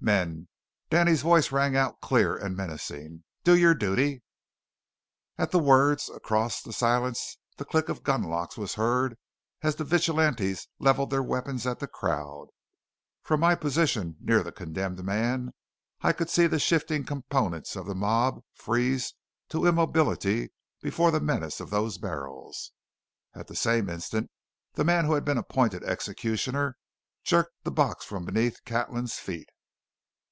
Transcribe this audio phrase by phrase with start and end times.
[0.00, 0.48] "Men,"
[0.90, 4.22] Danny's voice rang out, clear and menacing, "do your duty!"
[5.36, 9.18] At the words, across the silence the click of gunlocks was heard
[9.60, 12.46] as the Vigilantes levelled their weapons at the crowd.
[13.22, 15.52] From my position near the condemned men
[16.00, 19.12] I could see the shifting components of the mob freeze
[19.50, 22.72] to immobility before the menace of those barrels.
[23.34, 24.30] At the same instant
[24.72, 26.78] the man who had been appointed executioner
[27.24, 29.50] jerked the box from beneath Catlin's feet.